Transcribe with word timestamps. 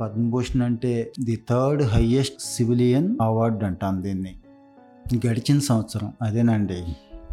పద్మభూషణ్ 0.00 0.62
అంటే 0.62 1.12
the 1.24 1.44
third 1.50 1.82
highest 1.82 2.40
civilian 2.40 3.16
award 3.22 3.64
అంటాం 3.64 4.02
దీన్ని. 4.02 4.36
గడిచిన 5.26 5.58
సంవత్సరం 5.58 6.12
అదేనండి. 6.22 6.84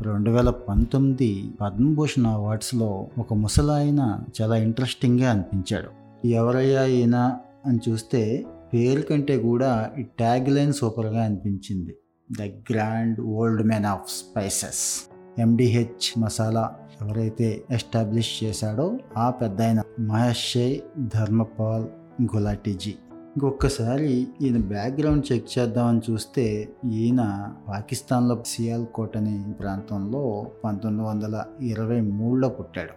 రెండు 0.01 0.31
వేల 0.31 0.49
పంతొమ్మిది 0.49 1.51
పద్మభూషణ్ 1.61 2.25
అవార్డ్స్లో 2.25 3.07
ఒక 3.17 3.33
ముసలాయన 3.33 4.19
చాలా 4.41 4.55
ఇంట్రెస్టింగ్గా 4.55 5.31
అనిపించాడు. 5.31 5.89
ఎవరయ్యా 6.27 6.85
ఈయన 6.85 7.37
అని 7.65 7.79
చూస్తే 7.89 8.45
పేరు 8.73 9.01
కంటే 9.01 9.37
కూడా 9.37 9.91
ఈ 9.99 10.01
ట్యాగ్ 10.01 10.49
లైన్ 10.49 10.73
సూపర్గా 10.73 11.23
అనిపించింది. 11.23 11.95
The 12.39 12.41
grand 12.41 13.19
old 13.19 13.63
man 13.63 13.85
of 13.85 14.09
spices. 14.09 15.11
MDH 15.39 16.19
masala 16.19 16.75
ఎవరైతే 17.01 17.63
ఎస్టాబ్లిష్ 17.71 18.43
చేశాడో 18.43 18.97
ఆ 19.17 19.29
పెద్ద 19.29 19.61
ఆయన 19.61 19.81
మహేష్ 19.99 20.77
ధర్మపాల్ 20.99 21.85
గులాటీజీ 22.21 22.89
ఇంకొకసారి 23.35 24.27
ఈయన 24.41 24.57
బ్యాక్గ్రౌండ్ 24.57 25.33
చెక్ 25.33 25.59
చేద్దామని 25.59 26.01
చూస్తే 26.11 26.69
ఈయన 26.91 27.51
పాకిస్తాన్లో 27.67 28.43
సియాల్కోట్ 28.45 29.17
అనే 29.17 29.45
ప్రాంతంలో 29.59 30.47
పంతొమ్మిది 30.63 31.09
వందల 31.09 31.43
ఇరవై 31.61 32.01
మూడులో 32.01 32.49
పుట్టాడు. 32.49 32.89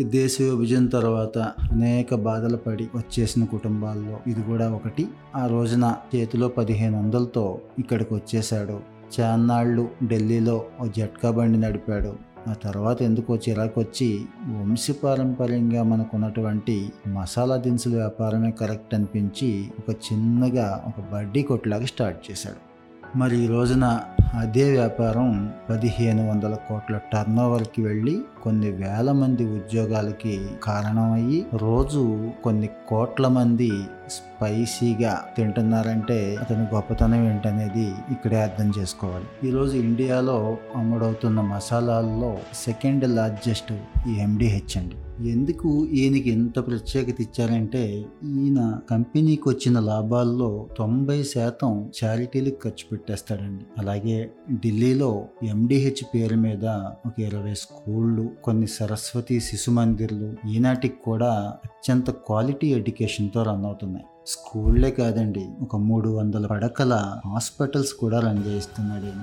ఈ 0.00 0.04
దేశ 0.04 0.42
విభజన 0.42 0.88
తర్వాత 0.88 1.38
అనేక 1.72 2.14
బాధలు 2.14 2.56
పడి 2.56 2.88
వచ్చేసిన 2.94 3.44
కుటుంబాల్లో 3.44 4.18
ఇది 4.26 4.42
కూడా 4.42 4.70
ఒకటి. 4.70 5.08
ఆ 5.36 5.46
రోజున 5.46 5.96
చేతిలో 6.16 6.48
పదిహేను 6.48 6.98
వందలతో 6.98 7.60
ఇక్కడికి 7.78 8.14
వచ్చేశాడు. 8.14 8.80
చాన్నాళ్ళు 9.20 9.88
ఢిల్లీలో 10.06 10.64
ఓ 10.80 10.86
జట్కా 10.86 11.30
బండి 11.30 11.60
నడిపాడు. 11.60 12.33
ఆ 12.48 12.52
తర్వాత 12.52 13.02
ఎందుకో 13.02 13.36
చిరాకొచ్చి 13.36 14.24
వంశపారంపర్యంగా 14.48 15.82
మనకున్నటువంటి 15.82 16.90
మసాలా 17.06 17.56
దినుసుల 17.56 17.94
వ్యాపారమే 17.94 18.50
కరెక్ట్ 18.50 18.94
అనిపించి 18.94 19.70
ఒక 19.78 19.96
చిన్నగా 20.12 20.84
ఒక 20.86 21.04
బడ్డీ 21.12 21.42
కొట్లాగా 21.42 21.86
స్టార్ట్ 21.86 22.30
చేశాడు. 22.30 22.74
మరి 23.18 23.44
ఈ 23.44 23.46
రోజున 23.46 24.00
అదే 24.34 24.70
వ్యాపారం 24.70 25.52
పదిహేను 25.70 26.30
వందల 26.30 26.54
కోట్ల 26.54 27.00
టర్న్ 27.12 27.38
ఓవర్కి 27.38 27.82
వెళ్ళి 27.82 28.20
కొన్ని 28.42 28.70
వేల 28.70 29.12
మంది 29.12 29.44
ఉద్యోగాలకి 29.44 30.46
కారణమయ్యి 30.62 31.46
రోజు 31.54 32.30
కొన్ని 32.44 32.68
కోట్ల 32.88 33.28
మంది 33.28 33.70
స్పైసీగా 34.08 35.24
తింటున్నారంటే 35.36 36.36
అతని 36.36 36.74
గొప్పతనం 36.74 37.28
ఏంటనేది 37.28 37.84
ఇక్కడే 37.84 38.42
అర్థం 38.42 38.72
చేసుకోవాలి. 38.78 39.48
ఈరోజు 39.48 39.76
ఇండియాలో 39.76 40.56
అమ్ముడవుతున్న 40.76 41.40
మసాలాల్లో 41.40 42.38
సెకండ్ 42.54 43.16
లార్జెస్ట్ 43.16 43.72
ఈ 44.08 44.14
ఎండిహెచ్ 44.14 44.78
అండి. 44.78 44.96
ఎందుకు 45.30 45.86
ఈయనకి 45.86 46.30
ఎంత 46.30 46.58
ప్రత్యేకత 46.66 47.20
ఇచ్చారంటే 47.20 48.04
ఈయన 48.24 48.80
కంపెనీకి 48.90 49.48
వచ్చిన 49.48 49.80
లాభాల్లో 49.80 50.66
తొంభై 50.78 51.22
శాతం 51.22 51.90
చారిటీలకు 52.04 52.58
ఖర్చు 52.64 52.84
పెట్టేస్తాడండి. 52.92 53.64
అలాగే 53.78 54.30
ఢిల్లీలో 54.52 55.24
ఎండిహెచ్ 55.42 56.04
పేరు 56.14 56.36
మీద 56.36 56.64
ఒక 57.06 57.12
ఇరవై 57.18 57.54
స్కూళ్ళు 57.54 58.30
కొన్ని 58.44 58.66
సరస్వతి 58.66 59.40
శిశు 59.40 59.70
మందిర్లు 59.70 60.48
ఈనాటికి 60.48 60.94
కూడా 61.04 61.54
అత్యంత 61.64 62.10
క్వాలిటీ 62.10 62.74
ఎడ్యుకేషన్తో 62.74 63.42
రన్ 63.42 63.64
అవుతుంది 63.64 63.93
స్కూళ్ళే 64.26 64.90
కాదండి 64.90 65.48
ఒక 65.62 65.76
మూడు 65.76 66.08
వందల 66.08 66.46
పడకల 66.46 67.20
హాస్పిటల్స్ 67.26 67.92
కూడా 67.92 68.20
రన్ 68.20 68.44
చేయిస్తున్నాడు 68.46 69.04
ఈయన. 69.04 69.22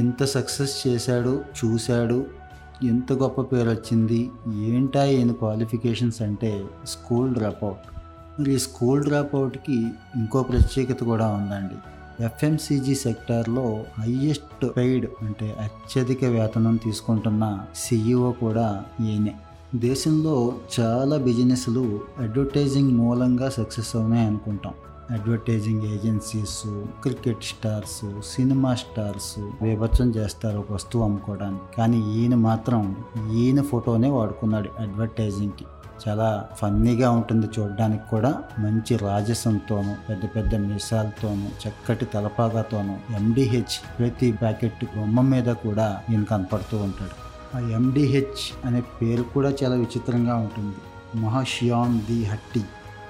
ఎంత 0.00 0.24
సక్సెస్ 0.24 0.88
చేశాడు 0.88 1.42
చూశాడు 1.64 2.26
ఎంత 2.82 3.12
గొప్ప 3.12 3.40
పేరు 3.40 3.70
వచ్చింది 3.70 4.30
ఏంటా 4.56 5.04
ఈయన 5.04 5.32
క్వాలిఫికేషన్స్ 5.32 6.22
అంటే 6.22 6.64
స్కూల్ 6.86 7.34
డ్రాప్అవుట్. 7.34 8.00
మరి 8.40 8.54
ఈ 8.54 8.58
స్కూల్ 8.58 9.04
డ్రాప్అవుట్కి 9.04 9.86
ఇంకో 10.16 10.42
ప్రత్యేకత 10.42 11.04
కూడా 11.04 11.26
ఉందండి. 11.26 11.74
ఎఫ్ఎంసీజీ 12.24 12.94
సెక్టార్లో 12.94 13.84
హయ్యెస్ట్ 13.98 14.76
పెయిడ్ 14.76 15.06
అంటే 15.22 15.56
అత్యధిక 15.60 16.24
వేతనం 16.24 16.76
తీసుకుంటున్న 16.76 17.60
సిఇఓ 17.74 18.32
కూడా 18.32 18.84
ఈయనే. 19.00 19.34
దేశంలో 19.74 20.52
చాలా 20.80 21.16
బిజినెస్లు 21.16 22.00
అడ్వర్టైజింగ్ 22.18 22.92
మూలంగా 22.92 23.50
సక్సెస్ 23.50 23.96
అవునాయి 23.96 24.26
అనుకుంటాం. 24.26 24.72
Advertising 25.10 25.82
agencies 25.82 26.62
cricket 27.02 27.42
stars 27.42 28.20
cinema 28.36 28.74
stars 28.74 29.64
విభత్సం 29.64 30.10
చేస్తారు 30.10 30.58
ఒక 30.58 30.72
వస్తువు 30.72 31.04
అమ్ముకోవడానికి. 31.04 31.76
కానీ 31.78 32.14
ఈయన 32.14 32.34
మాత్రం 32.34 32.96
ఈయన 33.32 33.62
ఫోటోనే 33.62 34.08
వాడుకున్నాడు 34.08 34.68
అడ్వర్టైజింగ్కి. 34.78 35.64
చాలా 36.08 36.48
ఫన్నీగా 36.54 37.10
ఉంటుంది 37.10 37.46
చూడడానికి 37.58 38.02
కూడా. 38.10 38.42
మంచి 38.58 38.96
రాజసంతోను 38.96 39.96
పెద్ద 40.08 40.24
పెద్ద 40.36 40.54
మీసాలతోను 40.54 41.68
చక్కటి 41.68 42.04
తలపాగాతోను 42.04 42.98
ఎండిహెచ్ 43.16 43.98
ప్రతి 43.98 44.32
ప్యాకెట్ 44.32 44.84
బొమ్మ 44.84 45.20
మీద 45.20 45.46
కూడా 45.46 46.02
ఈయన 46.10 46.22
కనపడుతూ 46.22 46.76
ఉంటాడు. 46.76 47.27
ఆ 47.54 47.58
ఎండిహెచ్ 47.58 48.66
అనే 48.66 48.82
పేరు 49.02 49.22
కూడా 49.22 49.52
చాలా 49.64 49.74
విచిత్రంగా 49.74 50.34
ఉంటుంది. 50.36 50.76
మహాషియాన్ 51.18 52.00
ది 52.00 52.24
హట్టి 52.24 52.64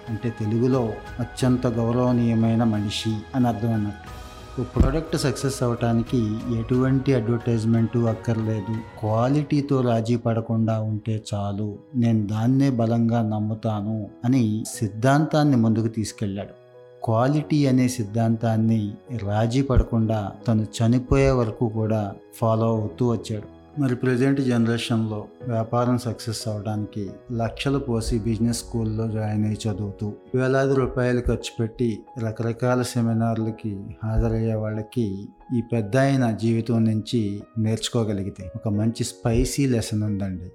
అంటే 0.08 0.34
తెలుగులో 0.40 0.92
అత్యంత 1.20 1.66
గౌరవనీయమైన 1.66 2.64
మనిషి 2.64 3.16
అని 3.34 3.48
అర్థం 3.48 3.72
అన్నట్టు. 3.72 4.18
ఒక 4.60 4.66
ప్రోడక్ట్ 4.76 5.16
సక్సెస్ 5.16 5.62
అవ్వటానికి 5.62 6.36
ఎటువంటి 6.58 7.14
అడ్వర్టైజ్మెంటు 7.14 7.98
అక్కర్లేదు. 7.98 8.98
క్వాలిటీతో 8.98 9.80
రాజీ 9.80 10.16
పడకుండా 10.16 10.80
ఉంటే 10.80 11.22
చాలు 11.34 11.78
నేను 11.96 12.26
దాన్నే 12.26 12.70
బలంగా 12.70 13.22
నమ్ముతాను 13.22 14.08
అని 14.24 14.64
సిద్ధాంతాన్ని 14.78 15.56
ముందుకు 15.56 15.88
తీసుకెళ్ళాడు. 15.88 16.68
క్వాలిటీ 17.04 17.66
అనే 17.66 17.88
సిద్ధాంతాన్ని 17.88 18.94
రాజీ 19.22 19.62
పడకుండా 19.62 20.32
తను 20.48 20.62
చనిపోయే 20.62 21.30
వరకు 21.30 21.68
కూడా 21.68 22.14
ఫాలో 22.34 22.66
అవుతూ 22.66 23.12
వచ్చాడు. 23.12 23.57
మరి 23.78 23.96
ప్రజెంట్ 23.96 24.40
జనరేషన్లో 24.40 25.28
వ్యాపారం 25.48 25.98
సక్సెస్ 25.98 26.48
అవడానికి 26.48 27.10
లక్షలు 27.32 27.78
పోసి 27.78 28.18
బిజినెస్ 28.18 28.58
స్కూల్లో 28.58 29.08
జాయిన్ 29.08 29.44
అయ్యి 29.44 29.68
చదువుతూ 29.68 30.12
వేలాది 30.34 30.74
రూపాయలు 30.74 31.20
ఖర్చు 31.20 31.52
పెట్టి 31.60 31.98
రకరకాల 32.24 32.82
సెమినార్లకి 32.82 33.86
హాజరయ్యే 34.04 34.54
వాళ్ళకి 34.54 35.28
ఈ 35.56 35.62
పెద్ద 35.72 35.96
అయిన 35.96 36.30
జీవితం 36.30 36.84
నుంచి 36.84 37.42
నేర్చుకోగలిగితే 37.58 38.52
ఒక 38.56 38.68
మంచి 38.68 39.04
స్పైసీ 39.04 39.66
లెసన్ 39.66 40.02
ఉందండి. 40.02 40.52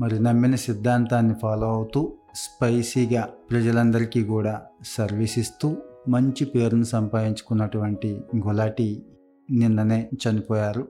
మరి 0.00 0.22
నమ్మిన 0.22 0.54
సిద్ధాంతాన్ని 0.54 1.34
ఫాలో 1.42 1.66
అవుతూ 1.66 2.12
స్పైసీగా 2.34 3.28
ప్రజలందరికీ 3.50 4.24
కూడా 4.24 4.62
సర్వీస్ 4.86 5.38
ఇస్తూ 5.38 5.76
మంచి 6.08 6.44
పేరును 6.44 6.84
సంపాదించుకున్నటువంటి 6.84 8.20
గులాటి 8.46 9.02
నిన్ననే 9.50 10.08
చనిపోయారు. 10.28 10.88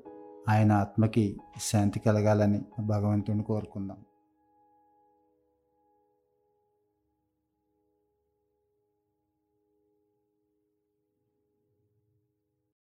ఆయన 0.48 0.72
ఆత్మకి 0.72 1.40
శాంతి 1.60 2.00
కలగాలని 2.00 2.60
భగవంతుని 2.80 3.42
కోరుకుందాం. 3.42 3.96